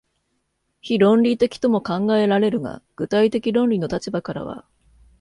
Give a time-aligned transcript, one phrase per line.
[0.81, 4.65] 非論理的とも考えられるが、具体的論理の立場からは、